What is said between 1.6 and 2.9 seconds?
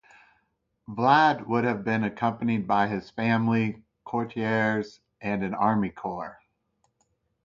have been accompanied by